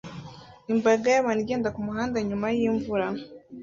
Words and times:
Imbaga 0.73 1.05
y'abantu 1.13 1.41
igenda 1.43 1.73
kumuhanda 1.75 2.17
nyuma 2.29 2.47
yimvura 2.57 3.07